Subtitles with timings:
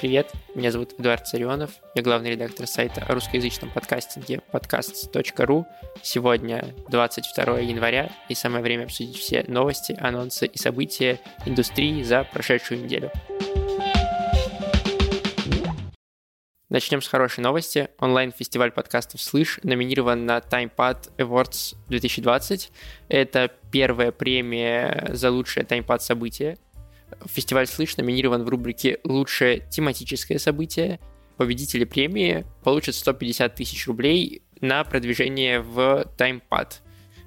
[0.00, 5.64] Привет, меня зовут Эдуард Царионов, я главный редактор сайта о русскоязычном подкастинге podcast.ru.
[6.02, 12.82] Сегодня 22 января, и самое время обсудить все новости, анонсы и события индустрии за прошедшую
[12.82, 13.12] неделю.
[16.70, 17.88] Начнем с хорошей новости.
[17.98, 22.70] Онлайн-фестиваль подкастов «Слышь» номинирован на TimePad Awards 2020.
[23.08, 26.58] Это первая премия за лучшее TimePad событие.
[27.24, 31.00] Фестиваль «Слышь» номинирован в рубрике «Лучшее тематическое событие».
[31.38, 36.80] Победители премии получат 150 тысяч рублей на продвижение в TimePad.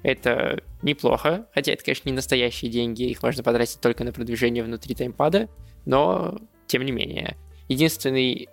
[0.04, 4.94] Это неплохо, хотя это, конечно, не настоящие деньги, их можно потратить только на продвижение внутри
[4.94, 5.48] таймпада,
[5.84, 6.38] но
[6.68, 7.36] тем не менее.
[7.68, 8.48] Единственный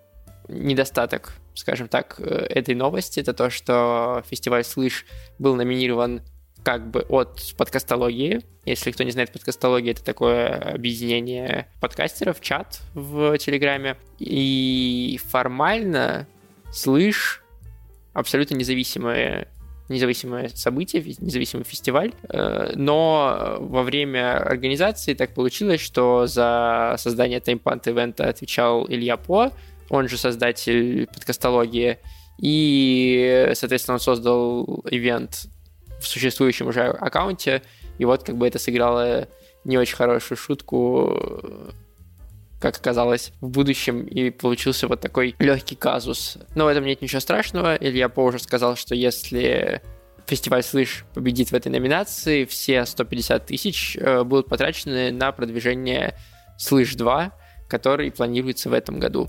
[0.49, 5.05] недостаток, скажем так, э, этой новости, это то, что фестиваль «Слышь»
[5.37, 6.21] был номинирован
[6.63, 8.41] как бы от подкастологии.
[8.65, 13.95] Если кто не знает, подкастология— это такое объединение подкастеров, чат в Телеграме.
[14.17, 16.27] И формально
[16.71, 17.43] «Слышь»
[18.13, 19.47] абсолютно независимое
[19.89, 27.87] независимое событие, независимый фестиваль, э, но во время организации так получилось, что за создание таймпант
[27.87, 29.51] ивента отвечал Илья По,
[29.89, 31.99] он же создатель подкастологии,
[32.41, 35.47] и, соответственно, он создал ивент
[35.99, 37.61] в существующем уже аккаунте,
[37.97, 39.27] и вот как бы это сыграло
[39.65, 41.73] не очень хорошую шутку,
[42.59, 46.37] как оказалось, в будущем, и получился вот такой легкий казус.
[46.55, 47.75] Но в этом нет ничего страшного.
[47.75, 49.81] Илья По уже сказал, что если
[50.27, 56.15] фестиваль «Слышь» победит в этой номинации, все 150 тысяч э, будут потрачены на продвижение
[56.57, 57.31] «Слышь 2»,
[57.67, 59.27] который планируется в этом году.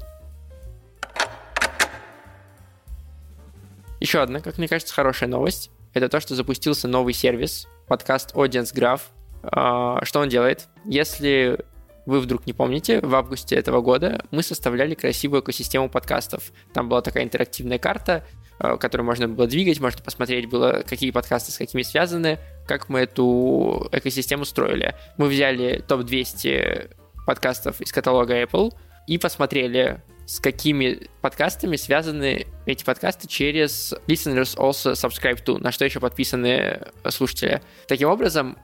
[4.00, 5.70] Еще одна, как мне кажется, хорошая новость.
[5.92, 9.02] Это то, что запустился новый сервис, подкаст Audience Graph.
[9.42, 10.68] А, что он делает?
[10.86, 11.58] Если
[12.06, 16.44] вы вдруг не помните, в августе этого года мы составляли красивую экосистему подкастов.
[16.72, 18.24] Там была такая интерактивная карта,
[18.58, 23.00] а, которую можно было двигать, можно посмотреть было, какие подкасты с какими связаны, как мы
[23.00, 24.94] эту экосистему строили.
[25.18, 28.72] Мы взяли топ-200 подкастов из каталога Apple
[29.06, 35.84] и посмотрели, с какими подкастами связаны эти подкасты через listeners also subscribe to, на что
[35.84, 37.60] еще подписаны слушатели.
[37.88, 38.56] Таким образом,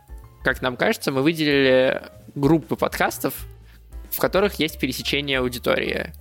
[0.44, 2.03] как нам кажется, мы выделили
[2.37, 3.34] группы подкастов,
[4.12, 6.12] в которых есть пересечение аудитории.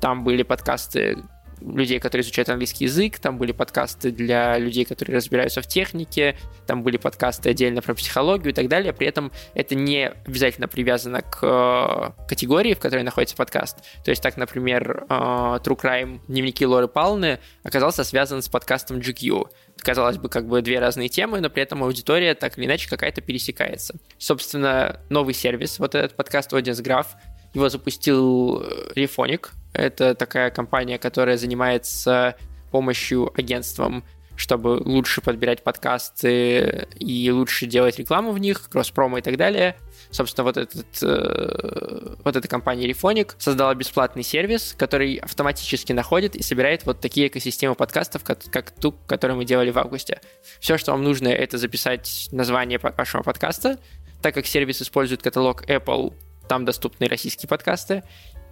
[0.00, 1.18] Там были подкасты
[1.62, 6.36] людей, которые изучают английский язык, там были подкасты для людей, которые разбираются в технике,
[6.66, 8.92] там были подкасты отдельно про психологию и так далее.
[8.92, 13.78] При этом это не обязательно привязано к э, категории, в которой находится подкаст.
[14.04, 19.48] То есть так, например, э, True Crime дневники Лоры Палны оказался связан с подкастом GQ.
[19.78, 23.20] Казалось бы, как бы две разные темы, но при этом аудитория так или иначе какая-то
[23.20, 23.94] пересекается.
[24.18, 27.06] Собственно, новый сервис, вот этот подкаст Audience Graph,
[27.54, 28.62] его запустил
[28.94, 29.48] Refonic.
[29.72, 32.36] Это такая компания, которая занимается
[32.70, 34.04] помощью агентствам
[34.36, 39.76] чтобы лучше подбирать подкасты и лучше делать рекламу в них, кросс-промо и так далее.
[40.10, 46.42] Собственно, вот, этот, э, вот эта компания Refonic создала бесплатный сервис, который автоматически находит и
[46.42, 50.20] собирает вот такие экосистемы подкастов, как, как ту, которую мы делали в августе.
[50.60, 53.78] Все, что вам нужно, это записать название вашего подкаста,
[54.22, 56.14] так как сервис использует каталог Apple
[56.48, 58.02] там доступны российские подкасты,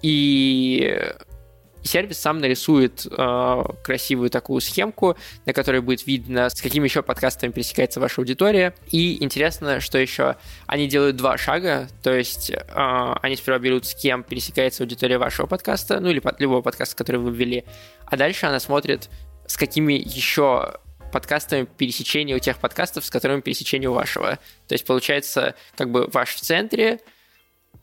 [0.03, 1.13] и
[1.83, 7.53] сервис сам нарисует э, красивую такую схемку, на которой будет видно, с какими еще подкастами
[7.53, 8.75] пересекается ваша аудитория.
[8.91, 10.37] И интересно, что еще
[10.67, 15.47] они делают два шага, то есть э, они сперва берут, с кем пересекается аудитория вашего
[15.47, 17.65] подкаста, ну или под любого подкаста, который вы ввели,
[18.07, 19.09] а дальше она смотрит,
[19.47, 20.75] с какими еще
[21.13, 24.39] подкастами пересечения у тех подкастов, с которыми пересечение у вашего.
[24.69, 27.01] То есть получается как бы ваш в центре,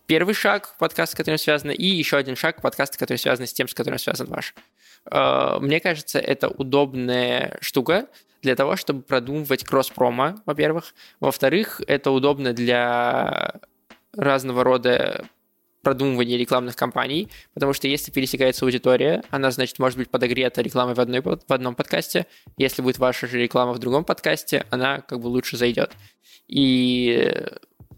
[0.08, 3.68] первый шаг подкаста, с которым связано, и еще один шаг подкаста, который связан с тем,
[3.68, 4.56] с которым связан ваш.
[5.12, 8.08] Э, мне кажется, это удобная штука
[8.42, 10.96] для того, чтобы продумывать кросс-промо, во-первых.
[11.20, 13.56] Во-вторых, это удобно для
[14.14, 15.26] разного рода
[15.82, 21.00] продумывания рекламных кампаний, потому что если пересекается аудитория, она, значит, может быть подогрета рекламой в,
[21.00, 22.26] одной, в одном подкасте.
[22.58, 25.92] Если будет ваша же реклама в другом подкасте, она как бы лучше зайдет.
[26.48, 27.42] И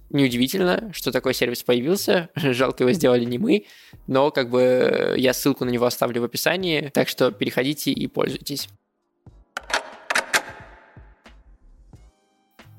[0.09, 2.29] неудивительно, что такой сервис появился.
[2.35, 3.65] Жалко его сделали не мы,
[4.07, 8.69] но как бы я ссылку на него оставлю в описании, так что переходите и пользуйтесь.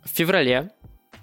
[0.04, 0.70] В феврале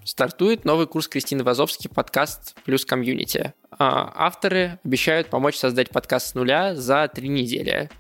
[0.04, 3.54] стартует новый курс Кристины Вазовски «Подкаст плюс комьюнити».
[3.72, 7.90] А, авторы обещают помочь создать подкаст с нуля за три недели–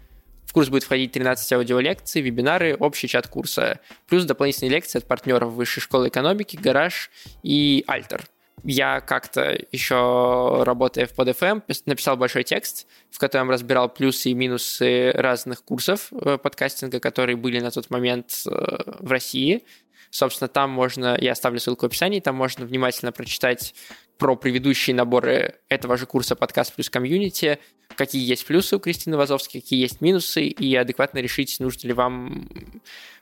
[0.57, 5.83] курс будет входить 13 аудиолекций, вебинары, общий чат курса, плюс дополнительные лекции от партнеров Высшей
[5.83, 7.11] школы экономики, Гараж
[7.43, 8.23] и Альтер.
[8.63, 15.11] Я как-то еще, работая в PodFM, написал большой текст, в котором разбирал плюсы и минусы
[15.11, 18.49] разных курсов э, подкастинга, которые были на тот момент э,
[18.97, 19.63] в России.
[20.09, 23.75] Собственно, там можно, я оставлю ссылку в описании, там можно внимательно прочитать
[24.17, 27.59] про предыдущие наборы этого же курса подкаст плюс комьюнити,
[27.95, 32.49] какие есть плюсы у Кристины Вазовской, какие есть минусы, и адекватно решить, нужно ли вам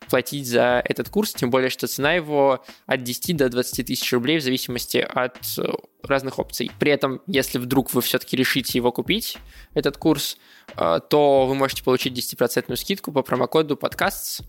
[0.10, 4.40] платить за этот курс, тем более, что цена его от 10 до 20 тысяч рублей
[4.40, 5.64] в зависимости от э,
[6.04, 6.72] разных опций.
[6.80, 9.38] При этом, если вдруг вы все-таки решите его купить,
[9.74, 10.38] этот курс,
[10.78, 14.42] э, то вы можете получить 10% скидку по промокоду подкаст.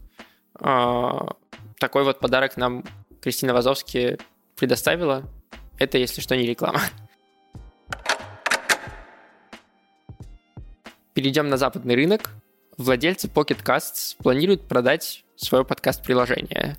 [0.60, 1.12] Э,
[1.78, 2.84] такой вот подарок нам
[3.20, 4.18] Кристина Вазовски
[4.56, 5.24] предоставила.
[5.78, 6.80] Это, если что, не реклама.
[11.16, 12.28] Перейдем на западный рынок.
[12.76, 16.76] Владельцы Pocket Casts планируют продать свое подкаст-приложение.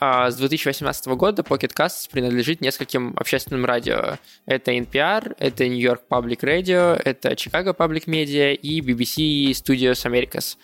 [0.00, 4.16] А с 2018 года Pocket Casts принадлежит нескольким общественным радио.
[4.46, 10.56] Это NPR, это New York Public Radio, это Chicago Public Media и BBC Studios Americas.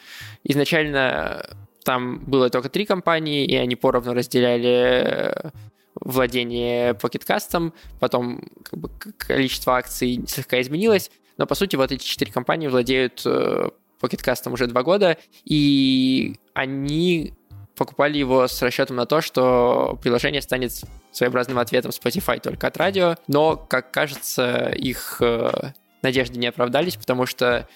[0.45, 1.45] Изначально
[1.85, 5.53] там было только три компании, и они поровну разделяли
[5.97, 8.89] владение покеткастом, потом как бы,
[9.19, 13.71] количество акций слегка изменилось, но по сути вот эти четыре компании владеют э,
[14.01, 17.35] покеткастом уже два года, и они
[17.77, 20.73] покупали его с расчетом на то, что приложение станет
[21.13, 27.27] своеобразным ответом Spotify только от радио, но, как кажется, их э, надежды не оправдались, потому
[27.27, 27.69] что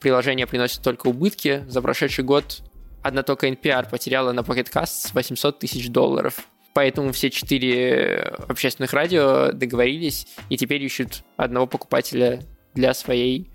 [0.00, 1.64] приложение приносит только убытки.
[1.68, 2.62] За прошедший год
[3.02, 6.46] одна только NPR потеряла на Pocket Cast 800 тысяч долларов.
[6.74, 12.40] Поэтому все четыре общественных радио договорились и теперь ищут одного покупателя
[12.74, 13.50] для своей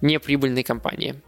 [0.00, 1.20] неприбыльной компании.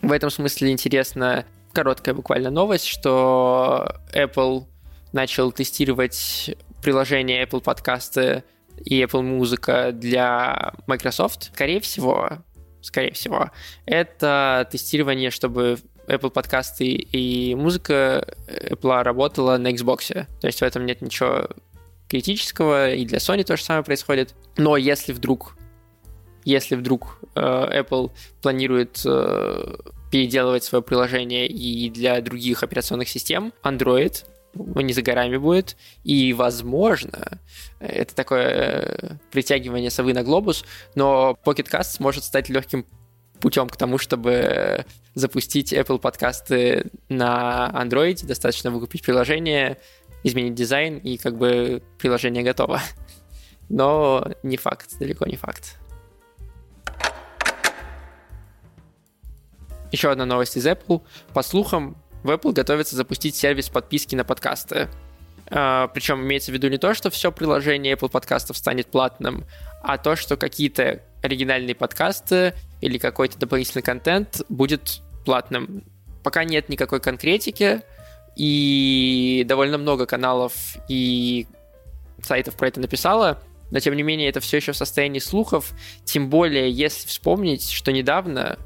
[0.00, 4.66] В этом смысле интересна короткая буквально новость, что Apple
[5.12, 8.44] начал тестировать приложение Apple подкасты
[8.84, 11.50] и Apple Музыка для Microsoft.
[11.52, 12.38] Скорее всего,
[12.80, 13.50] скорее всего,
[13.86, 20.26] это тестирование, чтобы Apple подкасты и музыка Apple работала на Xbox.
[20.40, 21.48] То есть в этом нет ничего
[22.08, 24.34] критического, и для Sony то же самое происходит.
[24.56, 25.56] Но если вдруг
[26.44, 28.10] если вдруг э, Apple
[28.40, 29.76] планирует э,
[30.10, 34.24] переделывать свое приложение и для других операционных систем, Android
[34.54, 37.40] ну, не за горами будет, и, возможно,
[37.80, 40.64] это такое э, притягивание совы на глобус,
[40.94, 42.86] но Pocket Cast сможет стать легким
[43.40, 44.84] путем к тому, чтобы
[45.14, 49.78] запустить Apple подкасты на Android, достаточно выкупить приложение,
[50.22, 52.80] изменить дизайн, и как бы приложение готово.
[53.68, 55.78] Но не факт, далеко не факт.
[59.90, 61.02] Еще одна новость из Apple.
[61.32, 64.88] По слухам, в Apple готовится запустить сервис подписки на подкасты.
[65.46, 69.46] Uh, причем имеется в виду не то, что все приложение Apple подкастов станет платным,
[69.82, 75.84] а то, что какие-то оригинальные подкасты или какой-то дополнительный контент будет платным.
[76.22, 77.80] Пока нет никакой конкретики,
[78.38, 80.54] и довольно много каналов
[80.88, 81.46] и
[82.22, 85.72] сайтов про это написало, но тем не менее это все еще в состоянии слухов,
[86.04, 88.58] тем более если вспомнить, что недавно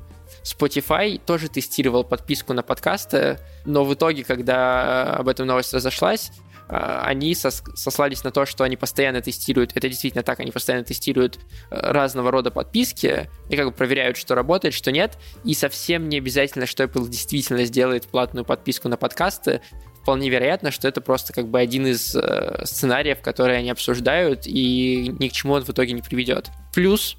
[0.45, 6.33] Spotify тоже тестировал подписку на подкасты, но в итоге, когда об этом новость разошлась,
[6.69, 11.39] а, они сослались на то, что они постоянно тестируют, это действительно так, они постоянно тестируют
[11.71, 16.19] э, разного рода подписки и как бы проверяют, что работает, что нет, и совсем не
[16.19, 19.61] обязательно, что Apple действительно сделает платную подписку на подкасты,
[20.03, 25.15] вполне вероятно, что это просто как бы один из э, сценариев, которые они обсуждают, и
[25.19, 26.51] ни к чему он в итоге не приведет.
[26.75, 27.17] Плюс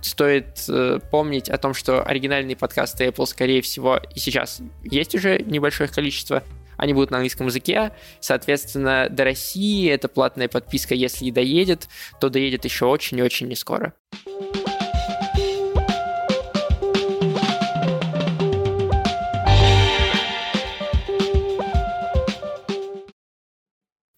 [0.00, 5.38] стоит э, помнить о том, что оригинальные подкасты Apple, скорее всего, и сейчас есть уже
[5.40, 6.42] небольшое количество,
[6.84, 7.92] они будут на английском языке.
[8.20, 11.88] Соответственно, до России эта платная подписка, если и доедет,
[12.20, 13.94] то доедет еще очень и очень не скоро.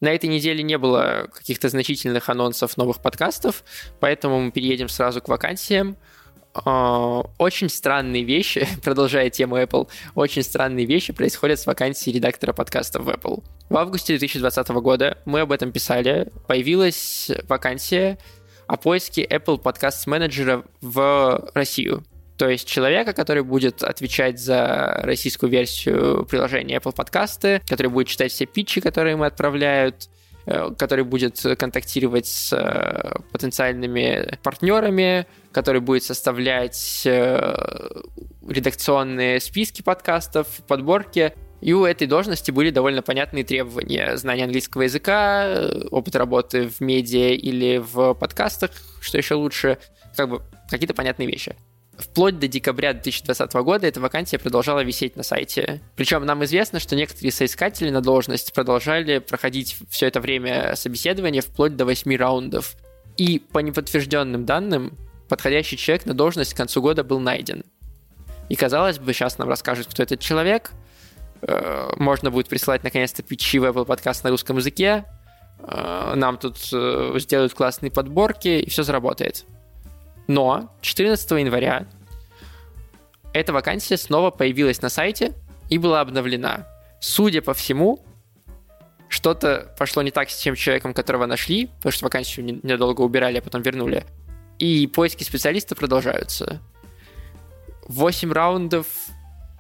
[0.01, 3.65] На этой неделе не было каких-то значительных анонсов новых подкастов,
[3.99, 5.97] поэтому мы переедем сразу к вакансиям.
[6.65, 13.05] А, очень странные вещи, продолжая тему Apple, очень странные вещи происходят с вакансией редактора подкастов
[13.05, 13.43] в Apple.
[13.69, 16.31] В августе 2020 года мы об этом писали.
[16.47, 18.19] Появилась вакансия
[18.67, 22.05] о поиске Apple подкаст менеджера в Россию.
[22.37, 28.31] То есть человека, который будет отвечать за российскую версию приложения Apple подкасты, который будет читать
[28.31, 30.11] все питчи, которые мы отправляют,
[30.47, 37.03] который будет контактировать с э, потенциальными партнерами, который будет составлять
[38.49, 41.33] редакционные списки подкастов, подборки.
[41.61, 44.17] И у этой должности были довольно понятные требования.
[44.17, 49.79] Знание английского языка, опыт работы в медиа или в подкастах, что еще лучше,
[50.17, 51.57] как бы какие-то понятные вещи.
[51.99, 55.81] Вплоть до декабря 2020 года эта вакансия продолжала висеть на сайте.
[55.97, 61.75] Причем нам известно, что некоторые соискатели на должность продолжали проходить все это время собеседования вплоть
[61.75, 62.77] до 8 раундов.
[63.17, 64.93] И по неподтвержденным данным,
[65.29, 67.65] подходящий человек на должность к концу года был найден.
[68.51, 70.73] И казалось бы, сейчас нам расскажут, кто этот человек.
[71.41, 75.05] Э, можно будет присылать наконец-то пичи в Apple подкаст на русском языке.
[75.61, 79.47] Э, нам тут э, сделают классные подборки, и все заработает.
[80.27, 81.87] Но 14 января
[83.33, 85.35] эта вакансия снова появилась на сайте
[85.69, 86.67] и была обновлена.
[87.01, 88.05] Судя по всему,
[89.09, 93.43] что-то пошло не так с тем человеком, которого нашли, потому что вакансию недолго убирали, а
[93.43, 94.05] потом вернули.
[94.59, 96.61] И поиски специалиста продолжаются.
[97.89, 98.87] 8 раундов,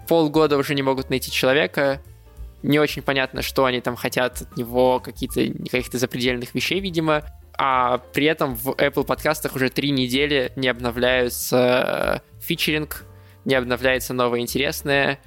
[0.08, 2.02] полгода уже не могут найти человека.
[2.62, 7.22] Не очень понятно, что они там хотят от него, какие-то каких-то запредельных вещей, видимо
[7.58, 13.04] а при этом в Apple подкастах уже три недели не обновляются э, фичеринг,
[13.44, 15.18] не обновляется новое интересное.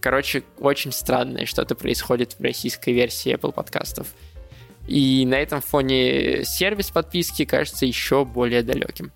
[0.00, 4.08] Короче, очень странное что-то происходит в российской версии Apple подкастов.
[4.86, 9.12] И на этом фоне сервис подписки кажется еще более далеким.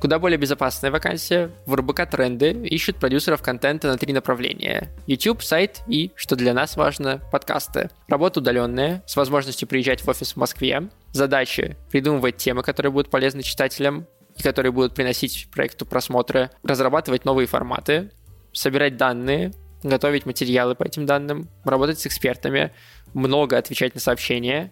[0.00, 1.50] Куда более безопасная вакансия.
[1.66, 4.90] В РБК Тренды ищут продюсеров контента на три направления.
[5.08, 7.90] YouTube, сайт и, что для нас важно, подкасты.
[8.06, 10.88] Работа удаленная, с возможностью приезжать в офис в Москве.
[11.12, 17.48] Задачи– придумывать темы, которые будут полезны читателям и которые будут приносить проекту просмотры, разрабатывать новые
[17.48, 18.12] форматы,
[18.52, 19.52] собирать данные,
[19.82, 22.72] готовить материалы по этим данным, работать с экспертами,
[23.14, 24.70] много отвечать на сообщения,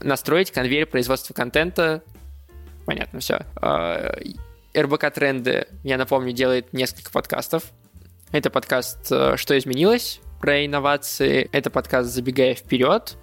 [0.00, 2.02] настроить конвейер производства контента,
[2.86, 4.18] понятно все, а,
[4.82, 7.64] РБК Тренды, я напомню, делает несколько подкастов.
[8.30, 11.48] Это подкаст э, «Что изменилось?» про инновации.
[11.52, 13.16] Это подкаст «Забегая вперед»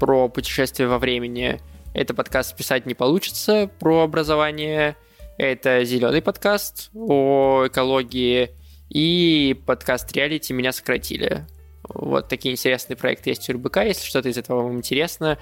[0.00, 1.60] про путешествие во времени.
[1.92, 4.96] Это подкаст «Писать не получится» про образование.
[5.36, 8.50] Это зеленый подкаст о экологии.
[8.88, 11.46] И подкаст «Реалити» меня сократили.
[11.88, 13.78] Вот такие интересные проекты есть у РБК.
[13.78, 15.38] Если что-то из этого вам интересно,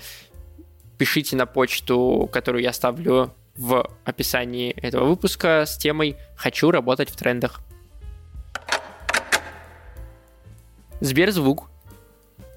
[0.98, 7.16] пишите на почту, которую я ставлю в описании этого выпуска с темой «Хочу работать в
[7.16, 7.60] трендах».
[11.00, 11.70] Сберзвук,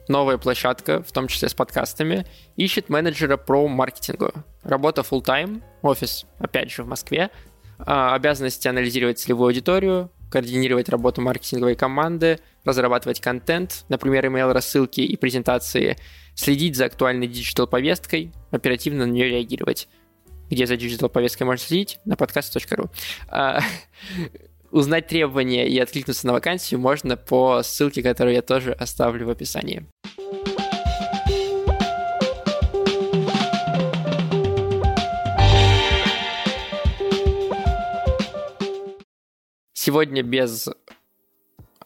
[0.08, 4.32] новая площадка, в том числе с подкастами, ищет менеджера по маркетингу.
[4.64, 7.32] Работа full time офис, опять же, в Москве,
[7.80, 15.98] а, обязанности анализировать целевую аудиторию, координировать работу маркетинговой команды, разрабатывать контент, например, email-рассылки и презентации,
[16.34, 19.90] следить за актуальной digital-повесткой, оперативно на нее реагировать
[20.54, 22.90] где за digital повесткой можно следить, на подкаст.ру.
[23.28, 23.60] А,
[24.72, 29.86] узнать требования и откликнуться на вакансию можно по ссылке, которую я тоже оставлю в описании.
[39.74, 40.70] Сегодня без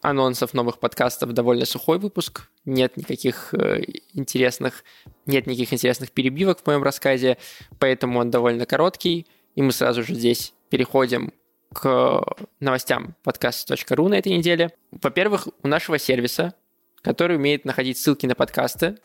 [0.02, 2.50] анонсов новых подкастов довольно сухой выпуск.
[2.66, 3.82] Нет никаких э,
[4.14, 4.84] интересных,
[5.26, 7.38] нет никаких интересных перебивок в моем рассказе,
[7.80, 9.28] поэтому он довольно короткий.
[9.56, 11.34] И мы сразу же здесь переходим
[11.74, 12.24] к
[12.60, 14.72] новостям подкаст.ру на этой неделе.
[14.92, 16.54] Во-первых, у нашего сервиса,
[17.02, 18.98] который умеет находить ссылки на подкасты,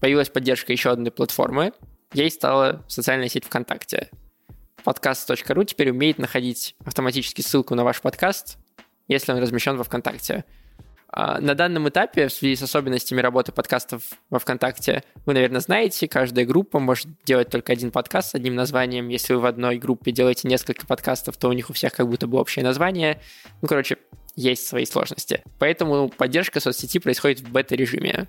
[0.00, 1.72] появилась поддержка еще одной платформы.
[2.12, 4.10] Ей стала социальная сеть ВКонтакте.
[4.84, 8.58] Подкаст.ру теперь умеет находить автоматически ссылку на ваш подкаст
[9.08, 10.44] если он размещен во ВКонтакте.
[11.10, 16.06] А, на данном этапе, в связи с особенностями работы подкастов во ВКонтакте, вы, наверное, знаете,
[16.06, 19.08] каждая группа может делать только один подкаст с одним названием.
[19.08, 22.26] Если вы в одной группе делаете несколько подкастов, то у них у всех как будто
[22.26, 23.20] бы общее название.
[23.62, 23.96] Ну, короче,
[24.36, 25.42] есть свои сложности.
[25.58, 28.28] Поэтому поддержка соцсети происходит в бета-режиме.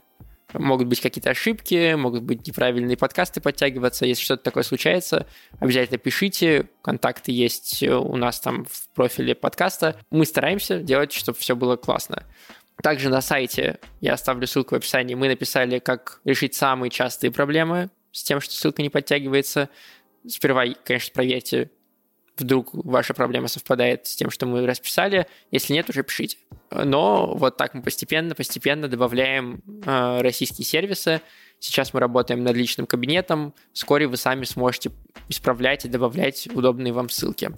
[0.53, 4.05] Могут быть какие-то ошибки, могут быть неправильные подкасты подтягиваться.
[4.05, 5.27] Если что-то такое случается,
[5.59, 6.69] обязательно пишите.
[6.81, 9.99] Контакты есть у нас там в профиле подкаста.
[10.09, 12.25] Мы стараемся делать, чтобы все было классно.
[12.81, 17.89] Также на сайте, я оставлю ссылку в описании, мы написали, как решить самые частые проблемы
[18.11, 19.69] с тем, что ссылка не подтягивается.
[20.27, 21.71] Сперва, конечно, проверьте,
[22.41, 25.27] вдруг ваша проблема совпадает с тем, что мы расписали.
[25.51, 26.37] Если нет, уже пишите.
[26.71, 31.21] Но вот так мы постепенно, постепенно добавляем э, российские сервисы.
[31.59, 33.53] Сейчас мы работаем над личным кабинетом.
[33.73, 34.91] Вскоре вы сами сможете
[35.27, 37.51] исправлять и добавлять удобные вам ссылки.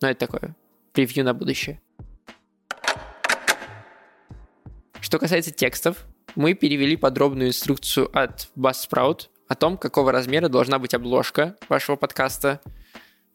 [0.00, 0.56] Но это такое
[0.92, 1.80] превью на будущее.
[5.00, 10.94] Что касается текстов, мы перевели подробную инструкцию от Buzzsprout о том, какого размера должна быть
[10.94, 12.60] обложка вашего подкаста,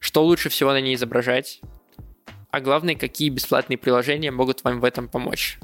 [0.04, 1.60] что лучше всего на ней изображать,
[2.50, 5.58] а главное, какие бесплатные приложения могут вам в этом помочь.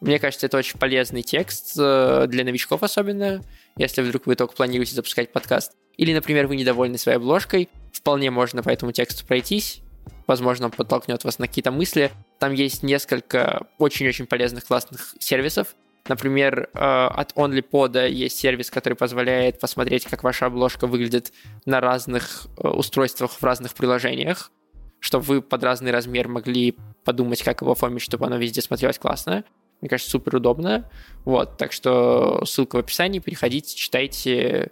[0.00, 3.42] Мне кажется, это очень полезный текст э, для новичков особенно,
[3.76, 5.72] если вдруг вы только планируете запускать подкаст.
[5.96, 9.80] Или, например, вы недовольны своей обложкой, вполне можно по этому тексту пройтись,
[10.28, 12.12] возможно, он подтолкнет вас на какие-то мысли.
[12.38, 15.74] Там есть несколько очень-очень полезных классных сервисов.
[16.08, 21.32] Например, э, от OnlyPod есть сервис, который позволяет посмотреть, как ваша обложка выглядит
[21.64, 24.50] на разных э, устройствах в разных приложениях,
[24.98, 29.44] чтобы вы под разный размер могли подумать, как его оформить, чтобы оно везде смотрелось классно.
[29.80, 30.90] Мне кажется, супер удобно.
[31.24, 34.70] Вот, так что ссылка в описании, переходите, читайте,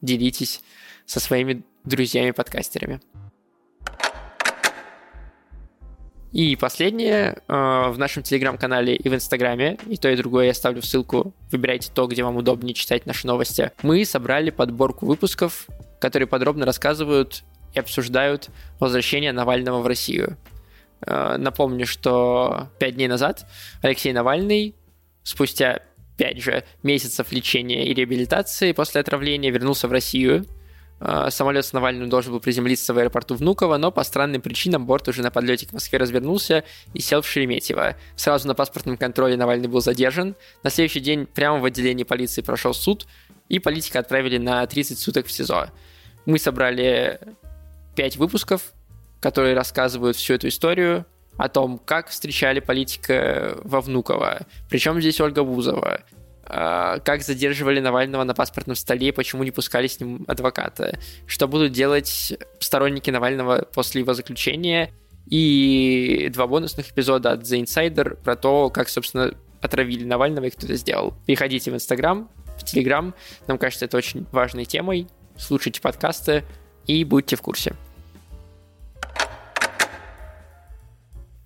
[0.00, 0.62] делитесь
[1.06, 3.00] со своими друзьями-подкастерами.
[6.32, 7.52] И последнее, э,
[7.90, 12.06] в нашем телеграм-канале и в инстаграме, и то, и другое я ставлю ссылку, выбирайте то,
[12.06, 13.70] где вам удобнее читать наши новости.
[13.82, 15.66] Мы собрали подборку выпусков,
[16.00, 18.48] которые подробно рассказывают и обсуждают
[18.80, 20.38] возвращение Навального в Россию.
[21.06, 23.46] Э, напомню, что пять дней назад
[23.82, 24.74] Алексей Навальный
[25.22, 25.80] спустя
[26.16, 30.46] пять же месяцев лечения и реабилитации после отравления вернулся в Россию.
[31.04, 35.08] Э, самолет с Навальным должен был приземлиться в аэропорту Внуково, но по странным причинам борт
[35.08, 36.62] уже на подлете к Москве развернулся
[36.94, 37.96] и сел в Шереметьево.
[38.14, 40.36] Сразу на паспортном контроле Навальный был задержан.
[40.62, 43.08] На следующий день прямо в отделении полиции прошел суд,
[43.48, 45.70] и политика отправили на 30 суток в СИЗО.
[46.24, 47.18] Мы собрали
[47.96, 48.72] пять выпусков,
[49.20, 51.04] которые рассказывают всю эту историю
[51.36, 58.24] о том, как встречали политика во Внуково, причем здесь Ольга Бузова, а, как задерживали Навального
[58.24, 64.00] на паспортном столе, почему не пускали с ним адвоката, что будут делать сторонники Навального после
[64.00, 64.92] его заключения,
[65.26, 70.66] и два бонусных эпизода от The Insider про то, как, собственно, отравили Навального и кто
[70.66, 71.14] это сделал.
[71.26, 73.14] Переходите в Инстаграм, в Телеграм,
[73.46, 75.06] нам кажется, это очень важной темой,
[75.36, 76.44] слушайте подкасты
[76.86, 77.74] и будьте в курсе.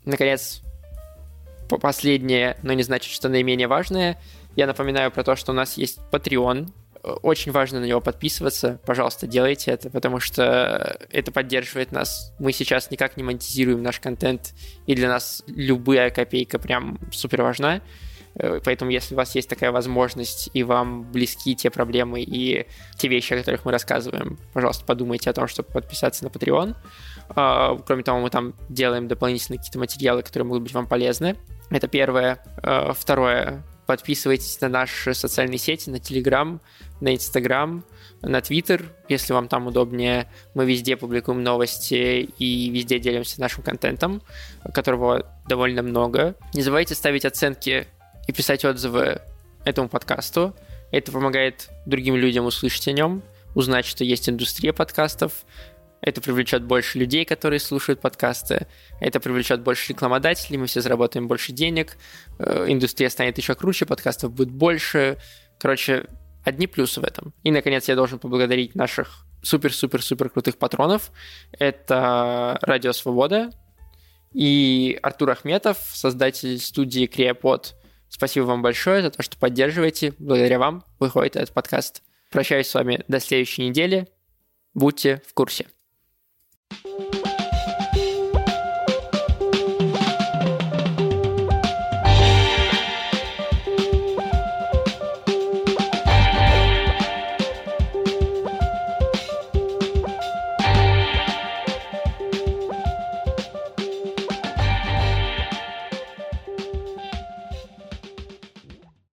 [0.06, 0.62] наконец,
[1.68, 4.18] последнее, но не значит, что наименее важное.
[4.56, 6.68] Я напоминаю про то, что у нас есть Patreon.
[7.22, 8.80] Очень важно на него подписываться.
[8.84, 12.34] Пожалуйста, делайте это, потому что это поддерживает нас.
[12.38, 14.54] Мы сейчас никак не монетизируем наш контент,
[14.86, 17.82] и для нас любая копейка прям супер важна.
[18.34, 22.66] Э, поэтому, если у вас есть такая возможность, и вам близки те проблемы и
[22.96, 26.74] те вещи, о которых мы рассказываем, пожалуйста, подумайте о том, чтобы подписаться на Patreon.
[27.28, 31.36] А, кроме того, мы там делаем дополнительные какие-то материалы, которые могут быть вам полезны.
[31.70, 32.38] Это первое.
[32.94, 33.64] Второе.
[33.86, 36.58] Подписывайтесь на наши социальные сети, на Telegram,
[37.00, 37.84] на Instagram,
[38.22, 40.28] на Twitter, если вам там удобнее.
[40.54, 44.22] Мы везде публикуем новости и везде делимся нашим контентом,
[44.74, 46.34] которого довольно много.
[46.52, 47.86] Не забывайте ставить оценки
[48.26, 49.20] и писать отзывы
[49.64, 50.54] этому подкасту.
[50.90, 53.22] Это помогает другим людям услышать о нем,
[53.54, 55.44] узнать, что есть индустрия подкастов,
[56.06, 58.68] это привлечет больше людей, которые слушают подкасты.
[59.00, 61.98] Это привлечет больше рекламодателей, мы все заработаем больше денег.
[62.38, 65.18] Э, индустрия станет еще круче, подкастов будет больше.
[65.58, 66.06] Короче,
[66.44, 67.34] одни плюсы в этом.
[67.42, 71.10] И, наконец, я должен поблагодарить наших супер-супер-супер крутых патронов.
[71.50, 73.50] Это Радио Свобода
[74.32, 77.74] и Артур Ахметов, создатель студии Креопод.
[78.08, 80.14] Спасибо вам большое за то, что поддерживаете.
[80.20, 82.04] Благодаря вам выходит этот подкаст.
[82.30, 84.06] Прощаюсь с вами до следующей недели.
[84.72, 85.66] Будьте в курсе.